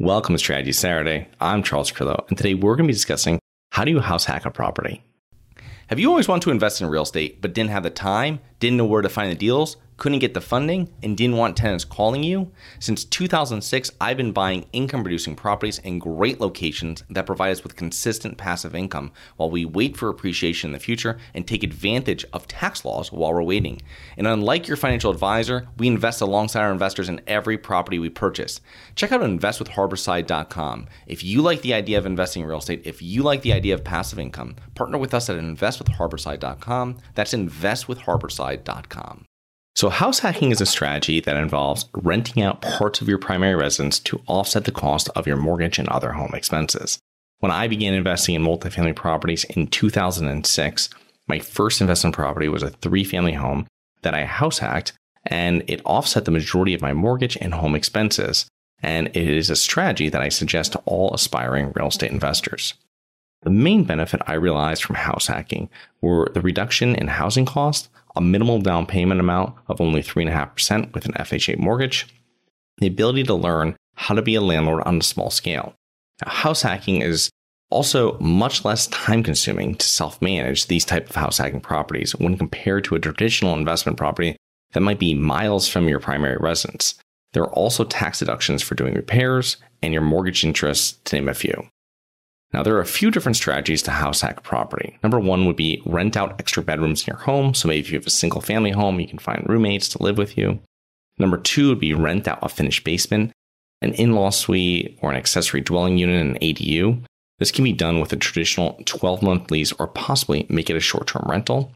Welcome 0.00 0.36
to 0.36 0.38
Strategy 0.38 0.70
Saturday. 0.70 1.26
I'm 1.40 1.64
Charles 1.64 1.90
Carillo, 1.90 2.24
and 2.28 2.38
today 2.38 2.54
we're 2.54 2.76
going 2.76 2.86
to 2.86 2.92
be 2.92 2.94
discussing 2.94 3.40
how 3.72 3.84
do 3.84 3.90
you 3.90 3.98
house 3.98 4.26
hack 4.26 4.46
a 4.46 4.50
property. 4.52 5.02
Have 5.88 5.98
you 5.98 6.08
always 6.08 6.28
wanted 6.28 6.42
to 6.42 6.52
invest 6.52 6.80
in 6.80 6.86
real 6.86 7.02
estate 7.02 7.42
but 7.42 7.52
didn't 7.52 7.70
have 7.70 7.82
the 7.82 7.90
time, 7.90 8.38
didn't 8.60 8.76
know 8.76 8.84
where 8.84 9.02
to 9.02 9.08
find 9.08 9.28
the 9.28 9.34
deals, 9.34 9.76
couldn't 9.98 10.20
get 10.20 10.32
the 10.32 10.40
funding, 10.40 10.90
and 11.02 11.16
didn't 11.16 11.36
want 11.36 11.56
tenants 11.56 11.84
calling 11.84 12.22
you? 12.22 12.50
Since 12.78 13.04
2006, 13.04 13.90
I've 14.00 14.16
been 14.16 14.32
buying 14.32 14.64
income 14.72 15.02
producing 15.02 15.36
properties 15.36 15.78
in 15.80 15.98
great 15.98 16.40
locations 16.40 17.04
that 17.10 17.26
provide 17.26 17.50
us 17.50 17.62
with 17.62 17.76
consistent 17.76 18.38
passive 18.38 18.74
income 18.74 19.12
while 19.36 19.50
we 19.50 19.64
wait 19.64 19.96
for 19.96 20.08
appreciation 20.08 20.68
in 20.68 20.72
the 20.72 20.78
future 20.78 21.18
and 21.34 21.46
take 21.46 21.62
advantage 21.62 22.24
of 22.32 22.48
tax 22.48 22.84
laws 22.84 23.12
while 23.12 23.34
we're 23.34 23.42
waiting. 23.42 23.82
And 24.16 24.26
unlike 24.26 24.68
your 24.68 24.76
financial 24.76 25.10
advisor, 25.10 25.68
we 25.76 25.88
invest 25.88 26.20
alongside 26.20 26.62
our 26.62 26.72
investors 26.72 27.08
in 27.08 27.20
every 27.26 27.58
property 27.58 27.98
we 27.98 28.08
purchase. 28.08 28.60
Check 28.94 29.12
out 29.12 29.20
investwithharborside.com. 29.20 30.86
If 31.06 31.24
you 31.24 31.42
like 31.42 31.62
the 31.62 31.74
idea 31.74 31.98
of 31.98 32.06
investing 32.06 32.42
in 32.42 32.48
real 32.48 32.58
estate, 32.58 32.82
if 32.84 33.02
you 33.02 33.22
like 33.24 33.42
the 33.42 33.52
idea 33.52 33.74
of 33.74 33.82
passive 33.84 34.18
income, 34.18 34.54
partner 34.74 34.96
with 34.98 35.12
us 35.12 35.28
at 35.28 35.36
investwithharborside.com. 35.38 36.98
That's 37.14 37.34
investwithharborside.com. 37.34 39.27
So, 39.78 39.90
house 39.90 40.18
hacking 40.18 40.50
is 40.50 40.60
a 40.60 40.66
strategy 40.66 41.20
that 41.20 41.36
involves 41.36 41.88
renting 41.92 42.42
out 42.42 42.62
parts 42.62 43.00
of 43.00 43.08
your 43.08 43.16
primary 43.16 43.54
residence 43.54 44.00
to 44.00 44.20
offset 44.26 44.64
the 44.64 44.72
cost 44.72 45.08
of 45.14 45.24
your 45.24 45.36
mortgage 45.36 45.78
and 45.78 45.88
other 45.88 46.14
home 46.14 46.32
expenses. 46.34 46.98
When 47.38 47.52
I 47.52 47.68
began 47.68 47.94
investing 47.94 48.34
in 48.34 48.42
multifamily 48.42 48.96
properties 48.96 49.44
in 49.44 49.68
2006, 49.68 50.88
my 51.28 51.38
first 51.38 51.80
investment 51.80 52.16
property 52.16 52.48
was 52.48 52.64
a 52.64 52.70
three 52.70 53.04
family 53.04 53.34
home 53.34 53.68
that 54.02 54.14
I 54.14 54.24
house 54.24 54.58
hacked, 54.58 54.94
and 55.24 55.62
it 55.68 55.80
offset 55.84 56.24
the 56.24 56.32
majority 56.32 56.74
of 56.74 56.82
my 56.82 56.92
mortgage 56.92 57.38
and 57.40 57.54
home 57.54 57.76
expenses. 57.76 58.48
And 58.82 59.06
it 59.14 59.28
is 59.28 59.48
a 59.48 59.54
strategy 59.54 60.08
that 60.08 60.20
I 60.20 60.28
suggest 60.28 60.72
to 60.72 60.82
all 60.86 61.14
aspiring 61.14 61.70
real 61.76 61.86
estate 61.86 62.10
investors. 62.10 62.74
The 63.42 63.50
main 63.50 63.84
benefit 63.84 64.22
I 64.26 64.34
realized 64.34 64.82
from 64.82 64.96
house 64.96 65.28
hacking 65.28 65.70
were 66.00 66.32
the 66.34 66.40
reduction 66.40 66.96
in 66.96 67.06
housing 67.06 67.46
costs 67.46 67.88
a 68.18 68.20
minimal 68.20 68.60
down 68.60 68.84
payment 68.84 69.20
amount 69.20 69.54
of 69.68 69.80
only 69.80 70.02
3.5% 70.02 70.92
with 70.92 71.06
an 71.06 71.12
FHA 71.12 71.56
mortgage, 71.56 72.06
the 72.78 72.88
ability 72.88 73.22
to 73.22 73.34
learn 73.34 73.76
how 73.94 74.14
to 74.14 74.22
be 74.22 74.34
a 74.34 74.40
landlord 74.40 74.82
on 74.82 74.98
a 74.98 75.02
small 75.02 75.30
scale. 75.30 75.74
Now, 76.24 76.32
house 76.32 76.62
hacking 76.62 77.00
is 77.00 77.30
also 77.70 78.18
much 78.18 78.64
less 78.64 78.88
time 78.88 79.22
consuming 79.22 79.76
to 79.76 79.86
self 79.86 80.20
manage 80.20 80.66
these 80.66 80.84
type 80.84 81.08
of 81.08 81.14
house 81.14 81.38
hacking 81.38 81.60
properties 81.60 82.16
when 82.16 82.36
compared 82.36 82.84
to 82.84 82.96
a 82.96 83.00
traditional 83.00 83.54
investment 83.54 83.96
property 83.96 84.36
that 84.72 84.80
might 84.80 84.98
be 84.98 85.14
miles 85.14 85.68
from 85.68 85.88
your 85.88 86.00
primary 86.00 86.38
residence. 86.40 86.94
There 87.34 87.44
are 87.44 87.52
also 87.52 87.84
tax 87.84 88.18
deductions 88.18 88.62
for 88.62 88.74
doing 88.74 88.94
repairs 88.94 89.58
and 89.80 89.92
your 89.92 90.02
mortgage 90.02 90.44
interest, 90.44 91.04
to 91.04 91.16
name 91.16 91.28
a 91.28 91.34
few. 91.34 91.68
Now, 92.52 92.62
there 92.62 92.74
are 92.76 92.80
a 92.80 92.86
few 92.86 93.10
different 93.10 93.36
strategies 93.36 93.82
to 93.82 93.90
house 93.90 94.22
hack 94.22 94.42
property. 94.42 94.98
Number 95.02 95.20
one 95.20 95.46
would 95.46 95.56
be 95.56 95.82
rent 95.84 96.16
out 96.16 96.40
extra 96.40 96.62
bedrooms 96.62 97.02
in 97.02 97.12
your 97.12 97.20
home. 97.20 97.52
So 97.52 97.68
maybe 97.68 97.80
if 97.80 97.90
you 97.90 97.98
have 97.98 98.06
a 98.06 98.10
single 98.10 98.40
family 98.40 98.70
home, 98.70 99.00
you 99.00 99.06
can 99.06 99.18
find 99.18 99.46
roommates 99.46 99.88
to 99.90 100.02
live 100.02 100.16
with 100.16 100.38
you. 100.38 100.60
Number 101.18 101.36
two 101.36 101.68
would 101.68 101.80
be 101.80 101.92
rent 101.92 102.26
out 102.26 102.38
a 102.40 102.48
finished 102.48 102.84
basement, 102.84 103.32
an 103.82 103.92
in 103.94 104.14
law 104.14 104.30
suite, 104.30 104.98
or 105.02 105.10
an 105.10 105.16
accessory 105.16 105.60
dwelling 105.60 105.98
unit 105.98 106.24
an 106.24 106.38
ADU. 106.40 107.02
This 107.38 107.50
can 107.52 107.64
be 107.64 107.72
done 107.72 108.00
with 108.00 108.12
a 108.12 108.16
traditional 108.16 108.80
12 108.84 109.22
month 109.22 109.50
lease 109.50 109.72
or 109.72 109.86
possibly 109.86 110.46
make 110.48 110.70
it 110.70 110.76
a 110.76 110.80
short 110.80 111.06
term 111.08 111.26
rental. 111.28 111.72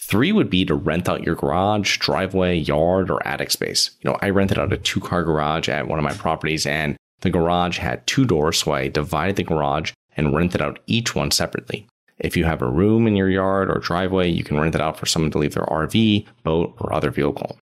Three 0.00 0.32
would 0.32 0.50
be 0.50 0.64
to 0.64 0.74
rent 0.74 1.08
out 1.08 1.22
your 1.22 1.36
garage, 1.36 1.98
driveway, 1.98 2.56
yard, 2.56 3.10
or 3.10 3.24
attic 3.26 3.50
space. 3.50 3.90
You 4.00 4.10
know, 4.10 4.18
I 4.20 4.30
rented 4.30 4.58
out 4.58 4.72
a 4.72 4.78
two 4.78 5.00
car 5.00 5.22
garage 5.22 5.68
at 5.68 5.86
one 5.86 5.98
of 5.98 6.02
my 6.04 6.14
properties 6.14 6.66
and 6.66 6.96
the 7.22 7.30
garage 7.30 7.78
had 7.78 8.06
two 8.06 8.24
doors, 8.24 8.58
so 8.58 8.72
I 8.72 8.88
divided 8.88 9.36
the 9.36 9.44
garage 9.44 9.92
and 10.16 10.34
rented 10.34 10.60
out 10.60 10.80
each 10.86 11.14
one 11.14 11.30
separately. 11.30 11.88
If 12.18 12.36
you 12.36 12.44
have 12.44 12.62
a 12.62 12.70
room 12.70 13.06
in 13.06 13.16
your 13.16 13.30
yard 13.30 13.70
or 13.70 13.80
driveway, 13.80 14.28
you 14.28 14.44
can 14.44 14.58
rent 14.58 14.74
it 14.74 14.80
out 14.80 14.98
for 14.98 15.06
someone 15.06 15.30
to 15.32 15.38
leave 15.38 15.54
their 15.54 15.64
RV, 15.64 16.26
boat, 16.44 16.74
or 16.78 16.92
other 16.92 17.10
vehicle. 17.10 17.58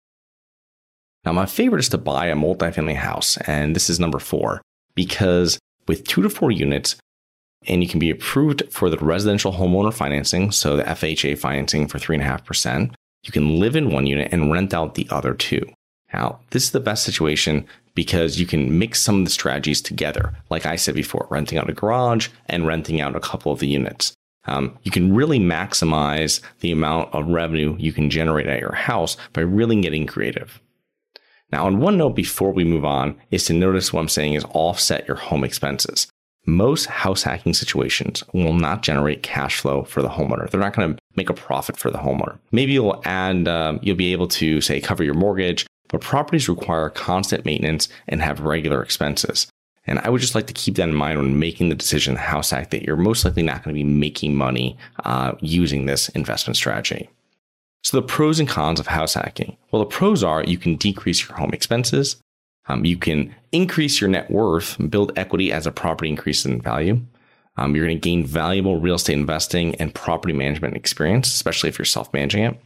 Now, 1.25 1.33
my 1.33 1.47
favorite 1.47 1.81
is 1.81 1.89
to 1.91 1.99
buy 1.99 2.27
a 2.27 2.35
multifamily 2.35 2.97
house, 2.97 3.37
and 3.47 3.77
this 3.77 3.89
is 3.89 4.01
number 4.01 4.19
four, 4.19 4.63
because 4.95 5.59
with 5.87 6.07
two 6.07 6.23
to 6.23 6.31
four 6.31 6.51
units, 6.51 6.97
and 7.67 7.83
you 7.83 7.89
can 7.89 7.99
be 7.99 8.11
approved 8.11 8.63
for 8.71 8.89
the 8.89 8.97
residential 8.99 9.53
homeowner 9.53 9.93
financing, 9.93 10.51
so 10.51 10.77
the 10.77 10.85
FHA 10.85 11.39
financing 11.39 11.87
for 11.87 11.99
3.5%, 11.99 12.95
you 13.23 13.33
can 13.33 13.61
live 13.61 13.77
in 13.77 13.91
one 13.91 14.07
unit 14.07 14.33
and 14.33 14.51
rent 14.51 14.73
out 14.73 14.95
the 14.95 15.07
other 15.11 15.35
two. 15.35 15.63
Now, 16.13 16.41
this 16.51 16.65
is 16.65 16.71
the 16.73 16.81
best 16.81 17.05
situation 17.05 17.67
because 17.95 18.41
you 18.41 18.47
can 18.47 18.79
mix 18.79 19.01
some 19.01 19.21
of 19.21 19.25
the 19.25 19.31
strategies 19.31 19.81
together. 19.81 20.35
Like 20.49 20.67
I 20.67 20.77
said 20.77 20.95
before, 20.95 21.27
renting 21.31 21.59
out 21.59 21.71
a 21.71 21.75
garage 21.75 22.29
and 22.47 22.67
renting 22.67 23.01
out 23.01 23.17
a 23.17 23.21
couple 23.21 23.53
of 23.53 23.59
the 23.59 23.69
units. 23.69 24.15
Um, 24.47 24.79
you 24.83 24.91
can 24.91 25.15
really 25.15 25.39
maximize 25.39 26.41
the 26.61 26.73
amount 26.73 27.15
of 27.15 27.29
revenue 27.29 27.77
you 27.79 27.93
can 27.93 28.11
generate 28.11 28.47
at 28.47 28.61
your 28.61 28.73
house 28.75 29.17
by 29.33 29.43
really 29.43 29.81
getting 29.81 30.07
creative. 30.07 30.61
Now, 31.53 31.67
on 31.67 31.81
one 31.81 31.99
note 31.99 32.15
before 32.15 32.53
we 32.53 32.65
move 32.65 32.85
on 32.85 33.17
is 33.31 33.45
to 33.47 33.53
notice 33.53 33.93
what 33.93 34.01
I'm 34.01 34.09
saying 34.09 34.35
is 34.35 34.45
offset 34.51 35.07
your 35.07 35.17
home 35.17 35.45
expenses. 35.45 36.07
Most 36.47 36.87
house 36.87 37.23
hacking 37.25 37.53
situations 37.53 38.25
will 38.33 38.55
not 38.55 38.83
generate 38.83 39.23
cash 39.23 39.61
flow 39.61 39.85
for 39.85 40.01
the 40.01 40.09
homeowner. 40.09 40.49
They're 40.49 40.61
not 40.61 40.75
going 40.75 40.95
to 40.95 41.03
make 41.17 41.29
a 41.29 41.35
profit 41.35 41.77
for 41.77 41.91
the 41.91 41.99
homeowner. 41.99 42.39
Maybe 42.51 42.73
you'll 42.73 43.03
add, 43.05 43.47
um, 43.47 43.79
you'll 43.83 43.97
be 43.97 44.13
able 44.13 44.29
to 44.29 44.61
say 44.61 44.81
cover 44.81 45.05
your 45.05 45.15
mortgage 45.15 45.67
but 45.91 46.01
properties 46.01 46.49
require 46.49 46.89
constant 46.91 47.45
maintenance 47.45 47.89
and 48.09 48.23
have 48.23 48.41
regular 48.41 48.83
expenses. 48.83 49.47
And 49.87 49.99
I 50.01 50.09
would 50.09 50.21
just 50.21 50.35
like 50.35 50.47
to 50.47 50.53
keep 50.53 50.77
that 50.77 50.89
in 50.89 50.95
mind 50.95 51.19
when 51.19 51.39
making 51.39 51.69
the 51.69 51.75
decision 51.75 52.17
house 52.17 52.51
hack 52.51 52.71
that 52.71 52.83
you're 52.83 52.97
most 52.97 53.25
likely 53.25 53.43
not 53.43 53.63
going 53.63 53.75
to 53.75 53.83
be 53.83 53.85
making 53.85 54.37
money 54.37 54.77
uh, 55.05 55.33
using 55.41 55.87
this 55.87 56.09
investment 56.11 56.57
strategy. 56.57 57.09
So 57.83 57.97
the 57.97 58.07
pros 58.07 58.39
and 58.39 58.49
cons 58.49 58.79
of 58.79 58.89
house 58.89 59.15
hacking. 59.15 59.57
Well, 59.71 59.81
the 59.81 59.87
pros 59.87 60.23
are 60.23 60.45
you 60.45 60.59
can 60.59 60.77
decrease 60.77 61.27
your 61.27 61.37
home 61.37 61.51
expenses. 61.53 62.17
Um, 62.67 62.85
you 62.85 62.99
can 62.99 63.35
increase 63.53 64.01
your 64.01 64.11
net 64.11 64.31
worth, 64.31 64.77
build 64.91 65.13
equity 65.17 65.51
as 65.51 65.67
a 65.67 65.73
property 65.73 66.11
increases 66.11 66.47
in 66.47 66.61
value. 66.61 67.01
Um, 67.57 67.75
you're 67.75 67.87
going 67.87 67.97
to 67.97 68.01
gain 68.01 68.25
valuable 68.25 68.79
real 68.79 68.95
estate 68.95 69.15
investing 69.15 69.75
and 69.77 69.95
property 69.95 70.35
management 70.35 70.77
experience, 70.77 71.35
especially 71.35 71.69
if 71.69 71.79
you're 71.79 71.85
self 71.85 72.13
managing 72.13 72.45
it. 72.45 72.61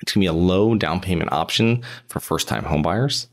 It's 0.00 0.12
going 0.12 0.22
to 0.22 0.24
be 0.24 0.26
a 0.26 0.32
low 0.32 0.74
down 0.74 1.00
payment 1.00 1.32
option 1.32 1.82
for 2.08 2.20
first 2.20 2.48
time 2.48 2.64
homebuyers. 2.64 3.26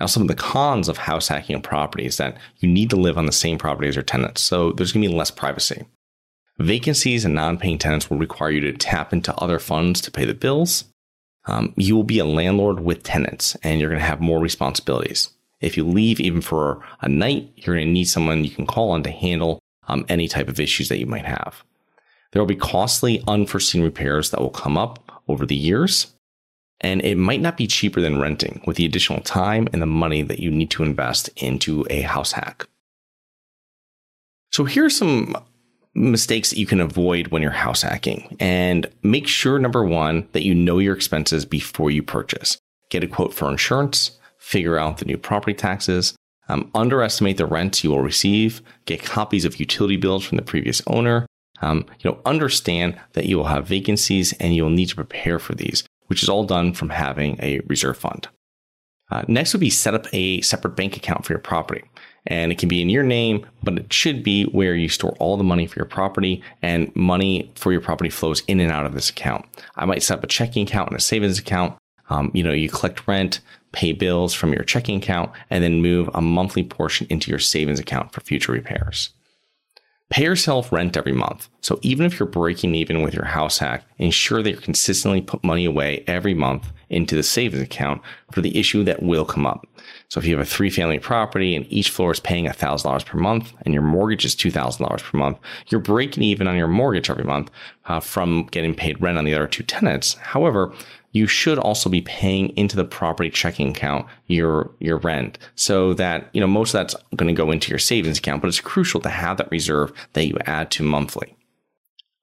Now, 0.00 0.06
some 0.06 0.22
of 0.22 0.28
the 0.28 0.34
cons 0.34 0.88
of 0.88 0.96
house 0.96 1.28
hacking 1.28 1.56
a 1.56 1.60
property 1.60 2.06
is 2.06 2.18
that 2.18 2.36
you 2.58 2.68
need 2.68 2.90
to 2.90 2.96
live 2.96 3.18
on 3.18 3.26
the 3.26 3.32
same 3.32 3.58
property 3.58 3.88
as 3.88 3.96
your 3.96 4.04
tenants, 4.04 4.40
so 4.40 4.72
there's 4.72 4.92
going 4.92 5.02
to 5.02 5.08
be 5.08 5.14
less 5.14 5.30
privacy. 5.30 5.86
Vacancies 6.58 7.24
and 7.24 7.34
non 7.34 7.56
paying 7.58 7.78
tenants 7.78 8.10
will 8.10 8.18
require 8.18 8.50
you 8.50 8.60
to 8.60 8.72
tap 8.72 9.12
into 9.12 9.34
other 9.36 9.58
funds 9.58 10.00
to 10.00 10.10
pay 10.10 10.24
the 10.24 10.34
bills. 10.34 10.84
Um, 11.46 11.72
you 11.76 11.96
will 11.96 12.04
be 12.04 12.18
a 12.18 12.24
landlord 12.24 12.80
with 12.80 13.04
tenants 13.04 13.56
and 13.62 13.80
you're 13.80 13.88
going 13.88 14.00
to 14.00 14.06
have 14.06 14.20
more 14.20 14.40
responsibilities. 14.40 15.30
If 15.60 15.76
you 15.76 15.86
leave 15.86 16.20
even 16.20 16.42
for 16.42 16.84
a 17.00 17.08
night, 17.08 17.52
you're 17.56 17.76
going 17.76 17.86
to 17.86 17.92
need 17.92 18.04
someone 18.04 18.44
you 18.44 18.50
can 18.50 18.66
call 18.66 18.90
on 18.90 19.02
to 19.04 19.10
handle 19.10 19.58
um, 19.86 20.04
any 20.08 20.28
type 20.28 20.48
of 20.48 20.60
issues 20.60 20.88
that 20.88 20.98
you 20.98 21.06
might 21.06 21.24
have. 21.24 21.64
There 22.32 22.42
will 22.42 22.46
be 22.46 22.56
costly, 22.56 23.22
unforeseen 23.26 23.82
repairs 23.82 24.30
that 24.30 24.40
will 24.40 24.50
come 24.50 24.76
up 24.76 25.07
over 25.28 25.46
the 25.46 25.56
years. 25.56 26.14
And 26.80 27.02
it 27.02 27.16
might 27.16 27.40
not 27.40 27.56
be 27.56 27.66
cheaper 27.66 28.00
than 28.00 28.20
renting 28.20 28.62
with 28.64 28.76
the 28.76 28.86
additional 28.86 29.20
time 29.20 29.68
and 29.72 29.82
the 29.82 29.86
money 29.86 30.22
that 30.22 30.38
you 30.38 30.50
need 30.50 30.70
to 30.70 30.84
invest 30.84 31.28
into 31.36 31.84
a 31.90 32.02
house 32.02 32.32
hack. 32.32 32.68
So 34.52 34.64
here 34.64 34.84
are 34.84 34.90
some 34.90 35.36
mistakes 35.94 36.50
that 36.50 36.58
you 36.58 36.66
can 36.66 36.80
avoid 36.80 37.28
when 37.28 37.42
you're 37.42 37.50
house 37.50 37.82
hacking. 37.82 38.36
And 38.38 38.86
make 39.02 39.26
sure, 39.26 39.58
number 39.58 39.84
one, 39.84 40.28
that 40.32 40.44
you 40.44 40.54
know 40.54 40.78
your 40.78 40.94
expenses 40.94 41.44
before 41.44 41.90
you 41.90 42.02
purchase. 42.02 42.58
Get 42.90 43.04
a 43.04 43.08
quote 43.08 43.34
for 43.34 43.50
insurance, 43.50 44.12
figure 44.38 44.78
out 44.78 44.98
the 44.98 45.04
new 45.04 45.18
property 45.18 45.54
taxes, 45.54 46.14
um, 46.48 46.70
underestimate 46.74 47.36
the 47.36 47.46
rent 47.46 47.84
you 47.84 47.90
will 47.90 48.00
receive, 48.00 48.62
get 48.86 49.02
copies 49.02 49.44
of 49.44 49.60
utility 49.60 49.96
bills 49.96 50.24
from 50.24 50.36
the 50.36 50.42
previous 50.42 50.80
owner, 50.86 51.26
um, 51.62 51.86
you 52.00 52.10
know, 52.10 52.18
understand 52.24 52.98
that 53.12 53.26
you 53.26 53.36
will 53.36 53.46
have 53.46 53.66
vacancies 53.66 54.32
and 54.34 54.54
you 54.54 54.62
will 54.62 54.70
need 54.70 54.88
to 54.88 54.94
prepare 54.94 55.38
for 55.38 55.54
these, 55.54 55.84
which 56.06 56.22
is 56.22 56.28
all 56.28 56.44
done 56.44 56.72
from 56.72 56.90
having 56.90 57.38
a 57.42 57.60
reserve 57.66 57.98
fund. 57.98 58.28
Uh, 59.10 59.22
next 59.26 59.54
would 59.54 59.60
be 59.60 59.70
set 59.70 59.94
up 59.94 60.06
a 60.12 60.40
separate 60.42 60.76
bank 60.76 60.96
account 60.96 61.24
for 61.24 61.32
your 61.32 61.40
property. 61.40 61.82
And 62.26 62.52
it 62.52 62.58
can 62.58 62.68
be 62.68 62.82
in 62.82 62.90
your 62.90 63.04
name, 63.04 63.46
but 63.62 63.78
it 63.78 63.92
should 63.92 64.22
be 64.22 64.44
where 64.44 64.74
you 64.74 64.88
store 64.88 65.16
all 65.18 65.38
the 65.38 65.44
money 65.44 65.66
for 65.66 65.78
your 65.78 65.86
property 65.86 66.42
and 66.60 66.94
money 66.94 67.50
for 67.54 67.72
your 67.72 67.80
property 67.80 68.10
flows 68.10 68.42
in 68.48 68.60
and 68.60 68.70
out 68.70 68.84
of 68.84 68.92
this 68.92 69.08
account. 69.08 69.46
I 69.76 69.86
might 69.86 70.02
set 70.02 70.18
up 70.18 70.24
a 70.24 70.28
checking 70.28 70.66
account 70.66 70.90
and 70.90 70.98
a 70.98 71.02
savings 71.02 71.38
account. 71.38 71.76
Um, 72.10 72.30
you 72.34 72.42
know, 72.42 72.52
you 72.52 72.68
collect 72.68 73.06
rent, 73.06 73.40
pay 73.72 73.92
bills 73.92 74.34
from 74.34 74.52
your 74.52 74.62
checking 74.62 74.96
account, 74.96 75.30
and 75.48 75.64
then 75.64 75.80
move 75.80 76.10
a 76.12 76.20
monthly 76.20 76.64
portion 76.64 77.06
into 77.08 77.30
your 77.30 77.38
savings 77.38 77.78
account 77.78 78.12
for 78.12 78.20
future 78.20 78.52
repairs. 78.52 79.10
Pay 80.10 80.24
yourself 80.24 80.72
rent 80.72 80.96
every 80.96 81.12
month. 81.12 81.48
So 81.60 81.78
even 81.82 82.06
if 82.06 82.18
you're 82.18 82.28
breaking 82.28 82.74
even 82.74 83.02
with 83.02 83.12
your 83.12 83.26
house 83.26 83.58
hack, 83.58 83.84
ensure 83.98 84.42
that 84.42 84.50
you're 84.50 84.60
consistently 84.60 85.20
put 85.20 85.44
money 85.44 85.66
away 85.66 86.02
every 86.06 86.32
month 86.32 86.72
into 86.90 87.14
the 87.14 87.22
savings 87.22 87.62
account 87.62 88.02
for 88.32 88.40
the 88.40 88.58
issue 88.58 88.84
that 88.84 89.02
will 89.02 89.24
come 89.24 89.46
up. 89.46 89.66
So 90.08 90.20
if 90.20 90.26
you 90.26 90.36
have 90.36 90.46
a 90.46 90.50
three 90.50 90.70
family 90.70 90.98
property 90.98 91.54
and 91.54 91.70
each 91.70 91.90
floor 91.90 92.12
is 92.12 92.20
paying 92.20 92.46
$1,000 92.46 93.06
per 93.06 93.18
month 93.18 93.52
and 93.62 93.74
your 93.74 93.82
mortgage 93.82 94.24
is 94.24 94.34
$2,000 94.34 95.02
per 95.02 95.18
month, 95.18 95.38
you're 95.68 95.80
breaking 95.80 96.22
even 96.22 96.48
on 96.48 96.56
your 96.56 96.68
mortgage 96.68 97.10
every 97.10 97.24
month 97.24 97.50
uh, 97.86 98.00
from 98.00 98.46
getting 98.46 98.74
paid 98.74 99.00
rent 99.00 99.18
on 99.18 99.24
the 99.24 99.34
other 99.34 99.46
two 99.46 99.62
tenants. 99.62 100.14
However, 100.14 100.72
you 101.12 101.26
should 101.26 101.58
also 101.58 101.88
be 101.88 102.02
paying 102.02 102.50
into 102.50 102.76
the 102.76 102.84
property 102.84 103.30
checking 103.30 103.70
account 103.70 104.06
your 104.26 104.70
your 104.78 104.98
rent 104.98 105.38
so 105.54 105.94
that 105.94 106.28
you 106.32 106.40
know 106.40 106.46
most 106.46 106.74
of 106.74 106.78
that's 106.78 106.94
going 107.16 107.28
to 107.28 107.32
go 107.32 107.50
into 107.50 107.70
your 107.70 107.78
savings 107.78 108.18
account 108.18 108.42
but 108.42 108.48
it's 108.48 108.60
crucial 108.60 109.00
to 109.00 109.08
have 109.08 109.38
that 109.38 109.50
reserve 109.50 109.90
that 110.12 110.26
you 110.26 110.36
add 110.44 110.70
to 110.70 110.82
monthly 110.82 111.34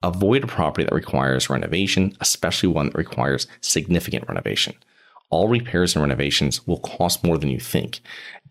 avoid 0.05 0.43
a 0.43 0.47
property 0.47 0.83
that 0.83 0.93
requires 0.93 1.49
renovation 1.49 2.15
especially 2.21 2.69
one 2.69 2.87
that 2.87 2.97
requires 2.97 3.47
significant 3.61 4.27
renovation 4.27 4.73
all 5.31 5.47
repairs 5.47 5.95
and 5.95 6.03
renovations 6.03 6.65
will 6.67 6.79
cost 6.79 7.23
more 7.23 7.37
than 7.37 7.49
you 7.49 7.59
think 7.59 7.99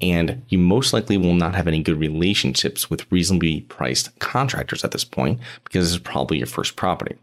and 0.01 0.43
you 0.49 0.59
most 0.59 0.93
likely 0.93 1.17
will 1.17 1.35
not 1.35 1.55
have 1.55 1.69
any 1.69 1.83
good 1.83 1.99
relationships 1.99 2.91
with 2.91 3.11
reasonably 3.11 3.61
priced 3.63 4.19
contractors 4.19 4.85
at 4.85 4.91
this 4.91 5.05
point 5.05 5.39
because 5.63 5.87
this 5.87 5.93
is 5.93 5.99
probably 5.99 6.39
your 6.39 6.47
first 6.47 6.77
property 6.77 7.17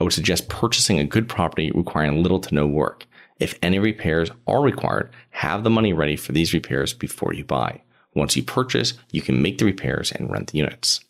I 0.00 0.04
would 0.04 0.12
suggest 0.12 0.48
purchasing 0.48 0.98
a 0.98 1.04
good 1.04 1.28
property 1.28 1.70
requiring 1.74 2.22
little 2.22 2.40
to 2.40 2.54
no 2.54 2.66
work. 2.66 3.06
If 3.40 3.58
any 3.62 3.78
repairs 3.78 4.30
are 4.46 4.62
required, 4.62 5.10
have 5.30 5.64
the 5.64 5.70
money 5.70 5.92
ready 5.92 6.16
for 6.16 6.32
these 6.32 6.54
repairs 6.54 6.92
before 6.92 7.34
you 7.34 7.44
buy. 7.44 7.82
Once 8.14 8.36
you 8.36 8.42
purchase, 8.42 8.94
you 9.10 9.22
can 9.22 9.42
make 9.42 9.58
the 9.58 9.64
repairs 9.64 10.12
and 10.12 10.30
rent 10.30 10.50
the 10.50 10.58
units. 10.58 11.00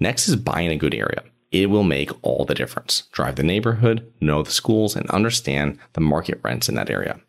Next 0.00 0.28
is 0.28 0.36
buying 0.36 0.70
a 0.70 0.76
good 0.76 0.94
area. 0.94 1.22
It 1.54 1.70
will 1.70 1.84
make 1.84 2.10
all 2.22 2.44
the 2.44 2.54
difference. 2.56 3.04
Drive 3.12 3.36
the 3.36 3.44
neighborhood, 3.44 4.12
know 4.20 4.42
the 4.42 4.50
schools, 4.50 4.96
and 4.96 5.08
understand 5.10 5.78
the 5.92 6.00
market 6.00 6.40
rents 6.42 6.68
in 6.68 6.74
that 6.74 6.90
area. 6.90 7.20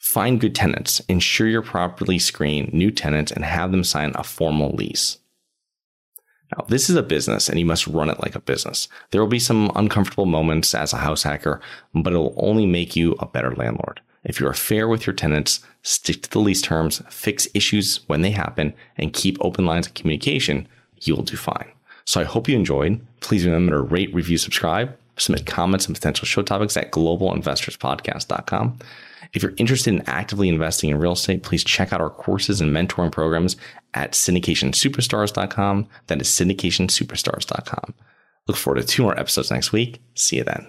Find 0.00 0.40
good 0.40 0.52
tenants, 0.52 0.98
ensure 1.08 1.46
you're 1.46 1.62
properly 1.62 2.18
screen 2.18 2.70
new 2.72 2.90
tenants, 2.90 3.30
and 3.30 3.44
have 3.44 3.70
them 3.70 3.84
sign 3.84 4.10
a 4.16 4.24
formal 4.24 4.72
lease. 4.72 5.18
Now, 6.50 6.64
this 6.66 6.90
is 6.90 6.96
a 6.96 7.04
business 7.04 7.48
and 7.48 7.56
you 7.56 7.64
must 7.64 7.86
run 7.86 8.10
it 8.10 8.20
like 8.20 8.34
a 8.34 8.40
business. 8.40 8.88
There 9.12 9.20
will 9.20 9.28
be 9.28 9.38
some 9.38 9.70
uncomfortable 9.76 10.26
moments 10.26 10.74
as 10.74 10.92
a 10.92 10.98
house 10.98 11.22
hacker, 11.22 11.60
but 11.94 12.14
it 12.14 12.16
will 12.16 12.34
only 12.36 12.66
make 12.66 12.96
you 12.96 13.12
a 13.20 13.26
better 13.26 13.54
landlord. 13.54 14.00
If 14.24 14.40
you 14.40 14.48
are 14.48 14.54
fair 14.54 14.88
with 14.88 15.06
your 15.06 15.14
tenants, 15.14 15.60
stick 15.82 16.22
to 16.22 16.30
the 16.30 16.40
lease 16.40 16.62
terms, 16.62 17.00
fix 17.10 17.46
issues 17.54 18.00
when 18.08 18.22
they 18.22 18.32
happen, 18.32 18.74
and 18.96 19.12
keep 19.12 19.38
open 19.40 19.66
lines 19.66 19.86
of 19.86 19.94
communication, 19.94 20.66
you 21.00 21.14
will 21.14 21.22
do 21.22 21.36
fine. 21.36 21.70
So 22.06 22.20
I 22.20 22.24
hope 22.24 22.48
you 22.48 22.56
enjoyed. 22.56 23.00
Please 23.20 23.44
remember 23.46 23.72
to 23.72 23.82
rate, 23.82 24.14
review, 24.14 24.38
subscribe, 24.38 24.96
submit 25.16 25.46
comments 25.46 25.86
and 25.86 25.94
potential 25.94 26.26
show 26.26 26.42
topics 26.42 26.76
at 26.76 26.92
globalinvestorspodcast.com. 26.92 28.78
If 29.32 29.42
you're 29.42 29.54
interested 29.56 29.92
in 29.92 30.02
actively 30.06 30.48
investing 30.48 30.90
in 30.90 30.98
real 30.98 31.12
estate, 31.12 31.42
please 31.42 31.64
check 31.64 31.92
out 31.92 32.00
our 32.00 32.10
courses 32.10 32.60
and 32.60 32.74
mentoring 32.74 33.10
programs 33.10 33.56
at 33.94 34.12
syndicationsuperstars.com. 34.12 35.88
That 36.06 36.20
is 36.20 36.28
syndicationsuperstars.com. 36.28 37.94
Look 38.46 38.56
forward 38.56 38.80
to 38.80 38.86
two 38.86 39.02
more 39.02 39.18
episodes 39.18 39.50
next 39.50 39.72
week. 39.72 40.00
See 40.14 40.36
you 40.36 40.44
then. 40.44 40.68